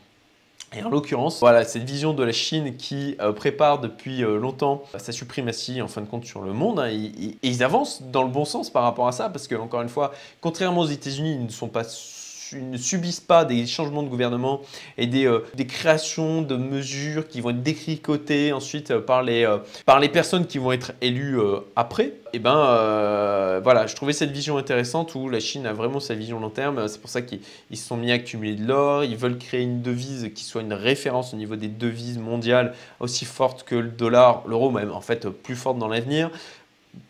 Et 0.77 0.83
en 0.85 0.89
l'occurrence, 0.89 1.41
voilà, 1.41 1.65
cette 1.65 1.83
vision 1.83 2.13
de 2.13 2.23
la 2.23 2.31
Chine 2.31 2.77
qui 2.77 3.17
euh, 3.21 3.33
prépare 3.33 3.81
depuis 3.81 4.23
euh, 4.23 4.39
longtemps 4.39 4.85
sa 4.99 5.11
suprématie 5.11 5.83
en 5.83 5.89
fin 5.89 6.01
de 6.01 6.07
compte 6.07 6.25
sur 6.25 6.43
le 6.43 6.53
monde, 6.53 6.79
hein, 6.79 6.89
et, 6.89 7.37
ils 7.43 7.65
avancent 7.65 8.03
dans 8.03 8.23
le 8.23 8.29
bon 8.29 8.45
sens 8.45 8.71
par 8.71 8.85
rapport 8.85 9.09
à 9.09 9.13
ça, 9.13 9.31
parce 9.31 9.49
que 9.49 9.57
encore 9.57 9.83
une 9.83 9.89
fois, 9.89 10.13
contrairement 10.41 10.83
aux 10.83 10.87
États-Unis, 10.87 11.33
ils 11.33 12.71
ne 12.71 12.77
subissent 12.77 13.21
pas 13.21 13.45
des 13.45 13.67
changements 13.67 14.03
de 14.03 14.09
gouvernement 14.09 14.61
et 14.99 15.07
des, 15.07 15.27
euh, 15.27 15.45
des 15.55 15.67
créations 15.67 16.43
de 16.43 16.57
mesures 16.57 17.29
qui 17.29 17.41
vont 17.41 17.51
être 17.51 17.63
décricotées 17.63 18.53
ensuite 18.53 18.91
euh, 18.91 19.01
par 19.01 19.23
les, 19.23 19.45
euh, 19.45 19.59
par 19.87 20.01
les 20.01 20.09
personnes 20.09 20.47
qui 20.47 20.59
vont 20.59 20.73
être 20.73 20.93
élues 21.01 21.39
après, 21.77 22.05
et 22.33 22.37
eh 22.37 22.39
ben 22.39 23.50
voilà, 23.63 23.87
je 23.87 23.95
trouvais 23.95 24.13
cette 24.13 24.31
vision 24.31 24.57
intéressante 24.59 25.15
où 25.15 25.29
la 25.29 25.41
Chine 25.41 25.67
a 25.67 25.73
vraiment 25.73 26.01
sa 26.01 26.15
vision 26.15 26.41
long 26.41 26.51
terme. 26.51 26.89
C'est 26.89 27.01
pour 27.01 27.11
ça 27.11 27.23
qu'ils 27.23 27.41
se 27.73 27.87
sont 27.87 27.97
mis 27.97 28.11
à 28.11 28.15
accumuler 28.15 28.55
de 28.55 28.67
l'or. 28.67 29.05
Ils 29.05 29.17
veulent 29.17 29.39
créer 29.39 29.63
une 29.63 29.83
devise 29.83 30.31
qui 30.35 30.45
soit 30.45 30.63
une 30.63 30.73
référence 30.73 31.35
au 31.35 31.37
niveau 31.37 31.57
des 31.57 31.69
devises 31.69 32.19
mondiales 32.19 32.75
aussi 32.99 33.25
forte 33.25 33.63
que 33.65 33.75
le 33.75 33.89
dollar, 33.89 34.43
l'euro 34.47 34.71
même 34.71 34.91
en 34.91 35.01
fait 35.01 35.29
plus 35.29 35.57
forte 35.57 35.79
dans 35.79 35.89
l'avenir. 35.89 36.31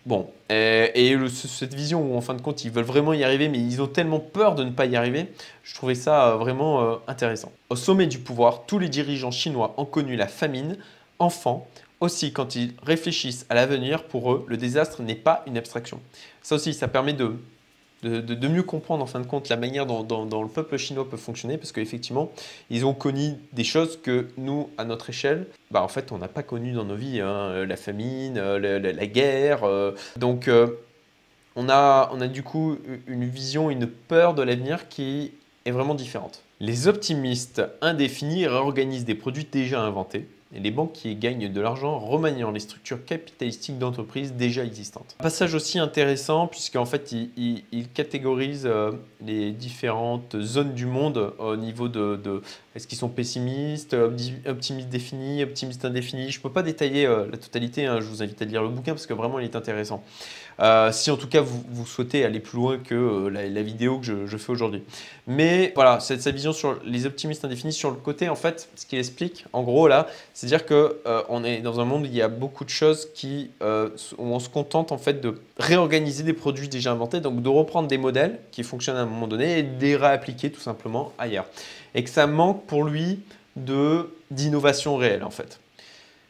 Bon, 0.07 0.30
et, 0.50 1.16
cette 1.28 1.75
vision 1.75 2.02
où 2.02 2.16
en 2.16 2.21
fin 2.21 2.35
de 2.35 2.42
compte 2.42 2.64
ils 2.64 2.71
veulent 2.71 2.85
vraiment 2.85 3.12
y 3.12 3.25
arriver, 3.25 3.49
mais 3.49 3.59
ils 3.59 3.80
ont 3.80 3.87
tellement 3.87 4.21
peur 4.21 4.54
de 4.54 4.64
ne 4.64 4.71
pas 4.71 4.87
y 4.87 4.97
arriver, 4.97 5.28
je 5.62 5.75
trouvais 5.75 5.95
ça 5.95 6.28
euh, 6.28 6.37
vraiment 6.37 6.83
euh, 6.83 6.97
intéressant. 7.07 7.52
Au 7.71 7.76
sommet 7.76 8.07
du 8.07 8.19
pouvoir, 8.19 8.66
tous 8.66 8.78
les 8.78 8.88
dirigeants 8.88 9.30
chinois 9.30 9.75
ont 9.78 9.85
connu 9.85 10.16
la 10.16 10.26
famine, 10.26 10.76
enfants, 11.19 11.66
aussi 12.00 12.33
quand 12.33 12.57
ils 12.57 12.75
réfléchissent 12.83 13.47
à 13.49 13.54
l'avenir, 13.54 14.04
pour 14.04 14.33
eux, 14.33 14.45
le 14.49 14.57
désastre 14.57 15.02
n'est 15.02 15.14
pas 15.14 15.42
une 15.47 15.59
abstraction. 15.59 16.00
Ça 16.42 16.54
aussi, 16.57 16.75
ça 16.75 16.88
permet 16.88 17.12
de 17.12 18.49
mieux 18.49 18.62
comprendre 18.62 19.04
en 19.04 19.07
fin 19.07 19.21
de 19.21 19.26
compte 19.26 19.49
la 19.50 19.57
manière 19.57 19.85
dont, 19.87 20.42
le 20.42 20.49
peuple 20.49 20.78
chinois 20.78 21.09
peut 21.09 21.19
fonctionner, 21.19 21.59
parce 21.59 21.73
qu'effectivement, 21.73 22.33
ils 22.71 22.87
ont 22.87 22.95
connu 22.95 23.35
des 23.52 23.64
choses 23.64 24.00
que 24.00 24.28
nous, 24.38 24.71
à 24.78 24.85
notre 24.85 25.11
échelle, 25.11 25.47
bah, 25.71 25.83
en 25.83 25.88
fait, 25.88 26.11
on 26.11 26.19
n'a 26.19 26.28
pas 26.28 26.42
connu 26.42 26.73
dans 26.73 26.85
nos 26.85 26.97
vies, 26.97 27.21
hein. 27.21 27.66
la 27.66 27.76
famine, 27.76 28.38
euh, 28.38 28.78
la, 28.78 29.07
guerre. 29.07 29.64
Euh. 29.64 29.92
donc, 30.16 30.49
euh, 30.49 30.69
on 31.57 31.69
a 31.69 32.28
du 32.28 32.42
coup 32.42 32.78
une 33.07 33.26
vision, 33.26 33.71
une 33.71 33.87
peur 33.87 34.35
de 34.35 34.42
l'avenir 34.42 34.88
qui 34.88 35.33
est 35.66 35.71
vraiment 35.71 35.95
différente. 35.95 36.42
Les 36.61 36.88
optimistes 36.88 37.62
indéfinis 37.83 38.47
réorganisent 38.47 39.04
des 39.04 39.14
produits 39.14 39.47
déjà 39.50 39.80
inventés 39.80 40.26
les 40.52 40.71
banquiers 40.71 41.14
gagnent 41.14 41.52
de 41.52 41.61
l'argent 41.61 41.92
en 41.92 41.99
remaniant 42.00 42.50
les 42.50 42.61
structures 42.61 43.04
capitalistiques 43.04 43.78
d'entreprises 43.78 44.33
déjà 44.33 44.64
existantes. 44.64 45.14
Passage 45.19 45.54
aussi 45.54 45.78
intéressant 45.78 46.49
puisqu'en 46.49 46.87
fait 46.87 47.12
il, 47.12 47.88
catégorise 47.95 48.64
euh, 48.66 48.92
les 49.25 49.52
différentes 49.52 50.40
zones 50.40 50.75
du 50.75 50.87
monde 50.87 51.33
au 51.38 51.57
niveau 51.57 51.88
de, 51.88 52.42
est-ce 52.75 52.87
qu'ils 52.87 52.99
sont 52.99 53.09
pessimistes, 53.09 53.97
optimistes 54.47 54.88
définis, 54.88 55.42
optimistes 55.42 55.85
indéfinis. 55.85 56.30
Je 56.30 56.38
ne 56.38 56.42
peux 56.42 56.52
pas 56.52 56.62
détailler 56.62 57.07
euh, 57.07 57.26
la 57.30 57.38
totalité, 57.38 57.87
hein, 57.87 58.00
je 58.00 58.07
vous 58.07 58.23
invite 58.23 58.40
à 58.42 58.45
lire 58.45 58.62
le 58.62 58.69
bouquin 58.69 58.92
parce 58.92 59.07
que 59.07 59.14
vraiment 59.14 59.38
il 59.38 59.45
est 59.45 59.57
intéressant. 59.57 60.02
Euh, 60.61 60.92
si 60.92 61.11
en 61.11 61.16
tout 61.16 61.28
cas 61.28 61.40
vous, 61.40 61.87
souhaitez 61.87 62.25
aller 62.25 62.40
plus 62.40 62.57
loin 62.57 62.78
que 62.78 63.28
la, 63.28 63.62
vidéo 63.62 63.99
que 63.99 64.26
je, 64.26 64.37
fais 64.37 64.52
aujourd'hui. 64.52 64.83
Mais 65.26 65.73
voilà, 65.75 66.00
c'est 66.00 66.21
sa 66.21 66.30
vision 66.30 66.52
sur 66.52 66.78
les 66.85 67.07
optimistes 67.07 67.45
indéfinis, 67.45 67.73
sur 67.73 67.90
le 67.90 67.97
côté 67.97 68.28
en 68.28 68.35
fait, 68.35 68.69
ce 68.76 68.85
qu'il 68.85 68.99
explique 68.99 69.47
en 69.52 69.62
gros 69.62 69.88
là, 69.88 70.07
c'est-à-dire 70.40 70.64
qu'on 70.64 70.94
euh, 71.06 71.44
est 71.44 71.61
dans 71.61 71.80
un 71.80 71.85
monde 71.85 72.04
où 72.04 72.06
il 72.06 72.14
y 72.14 72.23
a 72.23 72.28
beaucoup 72.28 72.64
de 72.64 72.70
choses 72.70 73.11
qui, 73.12 73.50
euh, 73.61 73.90
où 74.16 74.25
on 74.25 74.38
se 74.38 74.49
contente 74.49 74.90
en 74.90 74.97
fait 74.97 75.20
de 75.20 75.35
réorganiser 75.59 76.23
des 76.23 76.32
produits 76.32 76.70
déjà 76.70 76.92
inventés, 76.92 77.20
donc 77.20 77.42
de 77.42 77.49
reprendre 77.50 77.88
des 77.88 77.99
modèles 77.99 78.40
qui 78.50 78.62
fonctionnent 78.62 78.97
à 78.97 79.02
un 79.02 79.06
moment 79.06 79.26
donné 79.26 79.59
et 79.59 79.62
de 79.62 79.78
les 79.78 79.97
réappliquer 79.97 80.50
tout 80.50 80.62
simplement 80.62 81.12
ailleurs. 81.18 81.44
Et 81.94 82.02
que 82.02 82.09
ça 82.09 82.26
manque 82.26 82.64
pour 82.64 82.85
lui 82.85 83.20
d'innovation 83.54 84.97
réelle 84.97 85.25
en 85.25 85.30
fait. 85.30 85.61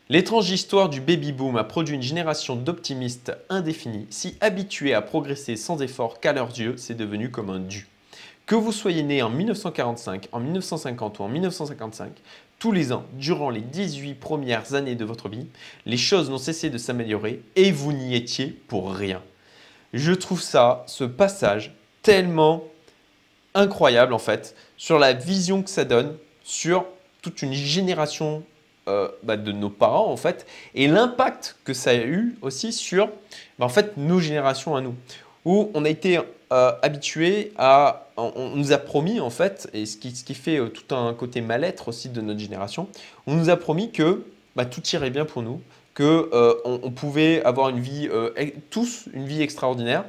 L'étrange 0.08 0.50
histoire 0.50 0.88
du 0.88 1.00
baby-boom 1.00 1.56
a 1.56 1.62
produit 1.62 1.94
une 1.94 2.02
génération 2.02 2.56
d'optimistes 2.56 3.32
indéfinis, 3.48 4.08
si 4.10 4.36
habitués 4.40 4.92
à 4.92 5.02
progresser 5.02 5.54
sans 5.54 5.82
effort 5.82 6.18
qu'à 6.18 6.32
leurs 6.32 6.58
yeux, 6.58 6.74
c'est 6.78 6.96
devenu 6.96 7.30
comme 7.30 7.48
un 7.48 7.60
dû. 7.60 7.86
Que 8.46 8.56
vous 8.56 8.72
soyez 8.72 9.04
né 9.04 9.22
en 9.22 9.30
1945, 9.30 10.26
en 10.32 10.40
1950 10.40 11.20
ou 11.20 11.22
en 11.22 11.28
1955, 11.28 12.10
tous 12.60 12.72
les 12.72 12.92
ans, 12.92 13.06
durant 13.14 13.50
les 13.50 13.62
18 13.62 14.14
premières 14.14 14.74
années 14.74 14.94
de 14.94 15.04
votre 15.04 15.28
vie, 15.28 15.46
les 15.86 15.96
choses 15.96 16.30
n'ont 16.30 16.38
cessé 16.38 16.68
de 16.68 16.78
s'améliorer 16.78 17.42
et 17.56 17.72
vous 17.72 17.92
n'y 17.92 18.14
étiez 18.14 18.48
pour 18.68 18.92
rien. 18.92 19.22
Je 19.94 20.12
trouve 20.12 20.42
ça, 20.42 20.84
ce 20.86 21.02
passage, 21.02 21.74
tellement 22.02 22.62
incroyable 23.54 24.12
en 24.12 24.18
fait, 24.18 24.54
sur 24.76 24.98
la 24.98 25.14
vision 25.14 25.62
que 25.62 25.70
ça 25.70 25.84
donne 25.84 26.16
sur 26.44 26.84
toute 27.22 27.40
une 27.42 27.54
génération 27.54 28.44
euh, 28.88 29.08
bah, 29.22 29.38
de 29.38 29.52
nos 29.52 29.70
parents 29.70 30.12
en 30.12 30.16
fait, 30.18 30.46
et 30.74 30.86
l'impact 30.86 31.56
que 31.64 31.72
ça 31.72 31.90
a 31.90 31.96
eu 31.96 32.36
aussi 32.42 32.74
sur 32.74 33.06
bah, 33.58 33.64
en 33.64 33.70
fait, 33.70 33.96
nos 33.96 34.20
générations 34.20 34.76
à 34.76 34.82
nous, 34.82 34.94
où 35.44 35.70
on 35.74 35.84
a 35.84 35.88
été 35.88 36.18
euh, 36.52 36.72
habitué 36.82 37.52
à, 37.56 38.08
on, 38.16 38.56
nous 38.56 38.72
a 38.72 38.78
promis 38.78 39.20
en 39.20 39.30
fait, 39.30 39.70
et 39.72 39.86
ce 39.86 39.96
qui, 39.96 40.14
ce 40.16 40.24
qui 40.24 40.34
fait 40.34 40.58
euh, 40.58 40.66
tout 40.66 40.94
un 40.94 41.14
côté 41.14 41.40
mal-être 41.40 41.86
aussi 41.86 42.08
de 42.08 42.20
notre 42.20 42.40
génération, 42.40 42.88
on 43.28 43.36
nous 43.36 43.50
a 43.50 43.56
promis 43.56 43.92
que 43.92 44.24
bah, 44.56 44.64
tout 44.64 44.82
irait 44.92 45.10
bien 45.10 45.24
pour 45.24 45.42
nous, 45.42 45.60
que 45.94 46.28
euh, 46.32 46.54
on, 46.64 46.90
pouvait 46.90 47.40
avoir 47.44 47.68
une 47.68 47.78
vie, 47.78 48.08
tous 48.70 49.04
une 49.12 49.26
vie 49.26 49.42
extraordinaire, 49.42 50.04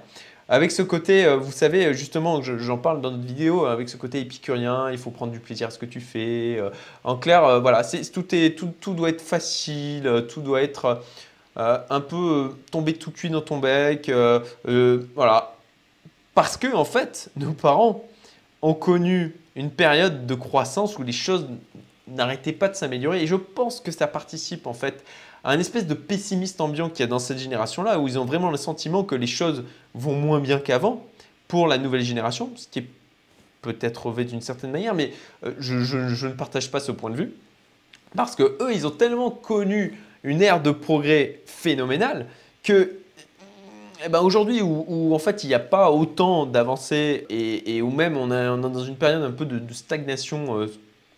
avec 0.50 0.72
ce 0.72 0.82
côté, 0.82 1.34
vous 1.38 1.52
savez, 1.52 1.94
justement, 1.94 2.42
j'en 2.42 2.78
parle 2.78 3.02
dans 3.02 3.12
notre 3.12 3.24
vidéo, 3.24 3.66
avec 3.66 3.88
ce 3.88 3.96
côté 3.96 4.20
épicurien, 4.20 4.92
il 4.92 4.98
faut 4.98 5.12
prendre 5.12 5.32
du 5.32 5.40
plaisir 5.40 5.68
à 5.68 5.70
ce 5.70 5.78
que 5.78 5.86
tu 5.86 6.02
fais. 6.02 6.60
en 7.04 7.16
clair, 7.16 7.62
voilà, 7.62 7.84
tout, 7.84 8.36
est, 8.36 8.58
tout, 8.58 8.74
tout, 8.82 8.94
doit 8.94 9.10
être 9.10 9.22
facile, 9.22 10.26
tout 10.28 10.42
doit 10.42 10.62
être 10.62 11.02
un 11.56 12.00
peu 12.02 12.56
tombé 12.72 12.94
tout 12.94 13.12
cuit 13.12 13.30
dans 13.30 13.42
ton 13.42 13.58
bec. 13.58 14.12
voilà, 15.16 15.56
parce 16.34 16.58
que, 16.58 16.74
en 16.74 16.86
fait, 16.86 17.30
nos 17.36 17.54
parents 17.54 18.04
ont 18.62 18.74
connu 18.74 19.36
une 19.56 19.72
période 19.72 20.26
de 20.26 20.36
croissance 20.36 20.98
où 20.98 21.04
les 21.04 21.12
choses 21.12 21.48
n'arrêtaient 22.08 22.54
pas 22.54 22.70
de 22.70 22.76
s'améliorer. 22.76 23.24
Et 23.24 23.28
je 23.28 23.36
pense 23.36 23.80
que 23.80 23.92
ça 23.92 24.08
participe, 24.08 24.68
en 24.68 24.74
fait, 24.74 25.04
à 25.44 25.52
un 25.52 25.60
espèce 25.60 25.88
de 25.88 25.94
pessimiste 25.94 26.62
ambiant 26.62 26.90
qu'il 26.90 27.02
y 27.02 27.04
a 27.04 27.08
dans 27.08 27.20
cette 27.20 27.40
génération-là, 27.40 28.00
où 28.00 28.08
ils 28.08 28.18
ont 28.18 28.26
vraiment 28.26 28.52
le 28.52 28.58
sentiment 28.58 29.04
que 29.04 29.16
les 29.16 29.28
choses 29.28 29.64
vont 29.94 30.16
moins 30.16 30.40
bien 30.40 30.60
qu'avant 30.60 31.06
pour 31.48 31.68
la 31.68 31.78
nouvelle 31.78 32.04
génération, 32.04 32.52
ce 32.56 32.68
qui 32.68 32.80
est 32.80 32.88
peut-être 33.62 34.08
revêt 34.08 34.26
d'une 34.26 34.42
certaine 34.42 34.72
manière, 34.72 34.96
mais 34.96 35.14
euh, 35.46 35.54
je, 35.60 35.80
je, 35.80 36.28
ne 36.28 36.34
partage 36.34 36.72
pas 36.72 36.80
ce 36.80 36.92
point 36.92 37.10
de 37.10 37.18
vue. 37.18 37.34
Parce 38.16 38.36
que 38.36 38.58
eux, 38.62 38.74
ils 38.74 38.88
ont 38.88 38.92
tellement 38.92 39.32
connu 39.32 39.98
une 40.24 40.42
ère 40.42 40.62
de 40.62 40.72
progrès 40.72 41.42
phénoménale 41.46 42.28
que 42.64 42.98
eh 44.04 44.10
ben 44.10 44.22
aujourd'hui, 44.22 44.62
où, 44.62 45.14
en 45.14 45.20
fait 45.20 45.44
il 45.44 45.48
n'y 45.48 45.54
a 45.54 45.60
pas 45.60 45.92
autant 45.92 46.46
d'avancées 46.46 47.26
et, 47.30 47.82
où 47.82 47.92
même 47.92 48.18
on 48.18 48.32
est, 48.32 48.62
dans 48.62 48.84
une 48.84 48.96
période 48.96 49.24
un 49.24 49.32
peu 49.32 49.46
de, 49.46 49.62
stagnation 49.74 50.60
euh, 50.60 50.68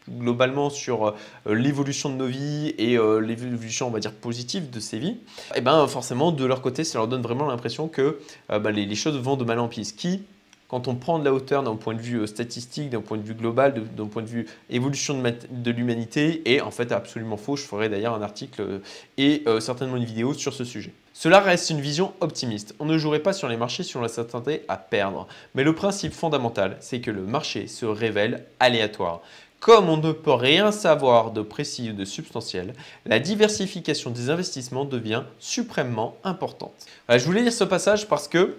globalement 0.09 0.69
sur 0.69 1.07
euh, 1.07 1.15
l'évolution 1.53 2.09
de 2.09 2.15
nos 2.15 2.25
vies 2.25 2.75
et 2.77 2.97
euh, 2.97 3.19
l'évolution, 3.19 3.87
on 3.87 3.91
va 3.91 3.99
dire, 3.99 4.11
positive 4.11 4.69
de 4.69 4.81
ces 4.81 4.99
vies, 4.99 5.17
eh 5.55 5.61
ben 5.61 5.87
forcément, 5.87 6.33
de 6.33 6.45
leur 6.45 6.61
côté, 6.61 6.83
ça 6.83 6.97
leur 6.97 7.07
donne 7.07 7.21
vraiment 7.21 7.47
l'impression 7.47 7.87
que 7.87 8.19
ben, 8.49 8.71
les, 8.71 8.85
les, 8.85 8.95
choses 8.95 9.17
vont 9.17 9.37
de 9.37 9.45
mal 9.45 9.59
en 9.59 9.69
pis. 9.69 9.93
Qui, 9.95 10.23
quand 10.73 10.87
on 10.87 10.95
prend 10.95 11.19
de 11.19 11.23
la 11.23 11.31
hauteur 11.31 11.61
d'un 11.61 11.75
point 11.75 11.93
de 11.93 12.01
vue 12.01 12.25
statistique, 12.25 12.89
d'un 12.89 13.01
point 13.01 13.17
de 13.17 13.21
vue 13.21 13.35
global, 13.35 13.75
d'un 13.95 14.07
point 14.07 14.23
de 14.23 14.27
vue 14.27 14.47
évolution 14.71 15.21
de, 15.51 15.69
l'humanité, 15.69 16.41
est 16.51 16.61
en 16.61 16.71
fait 16.71 16.91
absolument 16.91 17.37
faux. 17.37 17.55
Je 17.55 17.61
ferai 17.61 17.89
d'ailleurs 17.89 18.15
un 18.15 18.23
article 18.23 18.81
et 19.19 19.43
certainement 19.59 19.97
une 19.97 20.03
vidéo 20.03 20.33
sur 20.33 20.51
ce 20.51 20.63
sujet. 20.63 20.91
Cela 21.13 21.41
reste 21.41 21.69
une 21.69 21.79
vision 21.79 22.13
optimiste. 22.21 22.73
On 22.79 22.85
ne 22.85 22.97
jouerait 22.97 23.19
pas 23.19 23.33
sur 23.33 23.49
les 23.49 23.55
marchés 23.55 23.83
si 23.83 23.97
on 23.97 24.01
la 24.01 24.07
s'attendait 24.07 24.65
à 24.67 24.77
perdre. 24.77 25.27
Mais 25.53 25.63
le 25.63 25.75
principe 25.75 26.11
fondamental, 26.11 26.77
c'est 26.79 27.01
que 27.01 27.11
le 27.11 27.21
marché 27.21 27.67
se 27.67 27.85
révèle 27.85 28.43
aléatoire. 28.59 29.21
Comme 29.59 29.89
on 29.89 29.97
ne 29.97 30.11
peut 30.11 30.33
rien 30.33 30.71
savoir 30.71 31.29
de 31.29 31.43
précis 31.43 31.91
ou 31.91 31.93
de 31.93 32.03
substantiel, 32.03 32.73
la 33.05 33.19
diversification 33.19 34.09
des 34.09 34.31
investissements 34.31 34.85
devient 34.85 35.21
suprêmement 35.37 36.17
importante. 36.23 36.73
je 37.09 37.23
voulais 37.23 37.43
lire 37.43 37.53
ce 37.53 37.63
passage 37.63 38.07
parce 38.07 38.27
que 38.27 38.57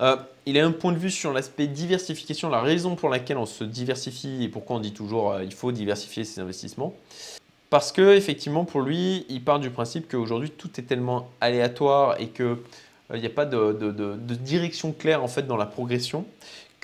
euh, 0.00 0.16
il 0.46 0.58
a 0.58 0.64
un 0.64 0.72
point 0.72 0.92
de 0.92 0.98
vue 0.98 1.10
sur 1.10 1.32
l'aspect 1.32 1.66
diversification, 1.66 2.48
la 2.48 2.60
raison 2.60 2.96
pour 2.96 3.08
laquelle 3.08 3.36
on 3.36 3.46
se 3.46 3.64
diversifie 3.64 4.44
et 4.44 4.48
pourquoi 4.48 4.76
on 4.76 4.80
dit 4.80 4.92
toujours 4.92 5.32
euh, 5.32 5.44
il 5.44 5.52
faut 5.52 5.72
diversifier 5.72 6.24
ses 6.24 6.40
investissements. 6.40 6.94
Parce 7.70 7.92
que 7.92 8.14
effectivement, 8.16 8.64
pour 8.64 8.82
lui, 8.82 9.24
il 9.28 9.42
part 9.42 9.60
du 9.60 9.70
principe 9.70 10.08
qu'aujourd'hui, 10.08 10.50
tout 10.50 10.70
est 10.78 10.82
tellement 10.82 11.30
aléatoire 11.40 12.20
et 12.20 12.28
qu'il 12.28 12.44
euh, 12.44 13.18
n'y 13.18 13.26
a 13.26 13.30
pas 13.30 13.46
de, 13.46 14.16
direction 14.36 14.92
claire 14.92 15.22
en 15.22 15.28
fait 15.28 15.46
dans 15.46 15.56
la 15.56 15.66
progression 15.66 16.26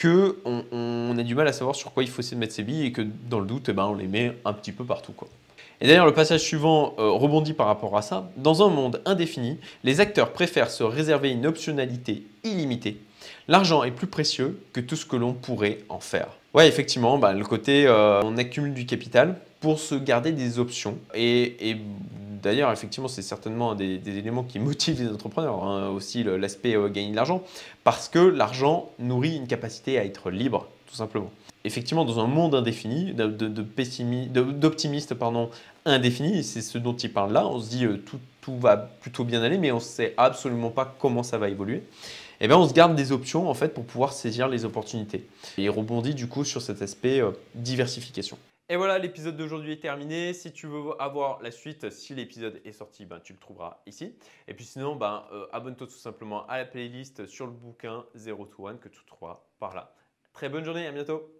qu'on 0.00 0.34
on 0.70 1.18
a 1.18 1.22
du 1.24 1.34
mal 1.34 1.48
à 1.48 1.52
savoir 1.52 1.74
sur 1.74 1.92
quoi 1.92 2.04
il 2.04 2.08
faut 2.08 2.22
mettre 2.36 2.54
ses 2.54 2.62
billes 2.62 2.86
et 2.86 2.92
que 2.92 3.02
dans 3.02 3.40
le 3.40 3.46
doute, 3.46 3.68
eh 3.68 3.72
ben, 3.72 3.84
on 3.86 3.94
les 3.94 4.06
met 4.06 4.36
un 4.44 4.52
petit 4.52 4.70
peu 4.70 4.84
partout. 4.84 5.12
Et 5.80 5.86
d'ailleurs, 5.86 6.06
le 6.06 6.14
passage 6.14 6.40
suivant 6.40 6.94
euh, 6.98 7.10
rebondit 7.10 7.52
par 7.52 7.66
rapport 7.66 7.96
à 7.96 8.02
ça. 8.02 8.30
Dans 8.36 8.66
un 8.66 8.68
monde 8.68 9.00
indéfini, 9.04 9.58
les 9.84 10.00
acteurs 10.00 10.32
préfèrent 10.32 10.70
se 10.70 10.82
réserver 10.82 11.30
une 11.30 11.46
optionnalité 11.46 12.24
illimitée. 12.42 13.00
L'argent 13.46 13.84
est 13.84 13.92
plus 13.92 14.06
précieux 14.06 14.60
que 14.72 14.80
tout 14.80 14.96
ce 14.96 15.06
que 15.06 15.16
l'on 15.16 15.32
pourrait 15.32 15.78
en 15.88 16.00
faire. 16.00 16.28
Ouais, 16.54 16.66
effectivement, 16.66 17.18
bah, 17.18 17.32
le 17.32 17.44
côté 17.44 17.86
euh, 17.86 18.20
on 18.24 18.36
accumule 18.36 18.74
du 18.74 18.86
capital 18.86 19.36
pour 19.60 19.78
se 19.78 19.94
garder 19.94 20.32
des 20.32 20.58
options. 20.58 20.98
Et, 21.14 21.76
d'ailleurs, 22.42 22.72
effectivement, 22.72 23.08
c'est 23.08 23.22
certainement 23.22 23.72
un 23.72 23.74
des, 23.74 24.00
éléments 24.06 24.42
qui 24.42 24.58
motivent 24.58 25.02
les 25.02 25.08
entrepreneurs, 25.08 25.62
hein, 25.64 25.90
aussi 25.90 26.24
l'aspect 26.24 26.76
euh, 26.76 26.88
gagner 26.88 27.10
de 27.10 27.16
l'argent, 27.16 27.42
parce 27.84 28.08
que 28.08 28.18
l'argent 28.18 28.90
nourrit 28.98 29.36
une 29.36 29.46
capacité 29.46 29.98
à 29.98 30.04
être 30.04 30.30
libre, 30.30 30.66
tout 30.88 30.96
simplement. 30.96 31.30
Effectivement, 31.64 32.04
dans 32.04 32.20
un 32.20 32.26
monde 32.26 32.54
indéfini, 32.54 33.14
d'optimistes 33.14 35.14
pardon, 35.14 35.50
indéfinis, 35.84 36.44
c'est 36.44 36.62
ce 36.62 36.78
dont 36.78 36.96
il 36.96 37.12
parle 37.12 37.32
là, 37.32 37.46
on 37.46 37.60
se 37.60 37.68
dit 37.68 37.84
euh, 37.84 37.96
tout, 37.96 38.20
tout 38.40 38.58
va 38.58 38.76
plutôt 38.76 39.24
bien 39.24 39.42
aller, 39.42 39.58
mais 39.58 39.72
on 39.72 39.76
ne 39.76 39.80
sait 39.80 40.14
absolument 40.16 40.70
pas 40.70 40.94
comment 40.98 41.22
ça 41.22 41.38
va 41.38 41.48
évoluer. 41.48 41.82
Et 42.40 42.44
eh 42.44 42.48
bien, 42.48 42.56
on 42.56 42.68
se 42.68 42.72
garde 42.72 42.94
des 42.94 43.10
options 43.10 43.50
en 43.50 43.54
fait 43.54 43.74
pour 43.74 43.84
pouvoir 43.84 44.12
saisir 44.12 44.46
les 44.46 44.64
opportunités. 44.64 45.26
Et 45.56 45.64
il 45.64 45.70
rebondit 45.70 46.14
du 46.14 46.28
coup 46.28 46.44
sur 46.44 46.62
cet 46.62 46.82
aspect 46.82 47.20
euh, 47.20 47.32
diversification. 47.56 48.38
Et 48.68 48.76
voilà, 48.76 48.98
l'épisode 48.98 49.36
d'aujourd'hui 49.36 49.72
est 49.72 49.80
terminé. 49.80 50.32
Si 50.34 50.52
tu 50.52 50.68
veux 50.68 50.92
avoir 51.00 51.42
la 51.42 51.50
suite, 51.50 51.90
si 51.90 52.14
l'épisode 52.14 52.60
est 52.64 52.72
sorti, 52.72 53.06
ben, 53.06 53.18
tu 53.18 53.32
le 53.32 53.40
trouveras 53.40 53.82
ici. 53.86 54.14
Et 54.46 54.54
puis 54.54 54.64
sinon, 54.64 54.94
ben, 54.94 55.24
euh, 55.32 55.46
abonne-toi 55.52 55.88
tout 55.88 55.94
simplement 55.94 56.46
à 56.46 56.58
la 56.58 56.64
playlist 56.64 57.26
sur 57.26 57.46
le 57.46 57.52
bouquin 57.52 58.04
0 58.14 58.44
to 58.44 58.68
1 58.68 58.76
que 58.76 58.88
tu 58.88 59.00
trouveras 59.04 59.40
par 59.58 59.74
là. 59.74 59.92
Très 60.32 60.48
bonne 60.48 60.64
journée, 60.64 60.86
à 60.86 60.92
bientôt 60.92 61.34